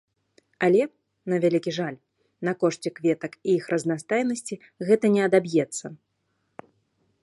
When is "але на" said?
0.67-1.39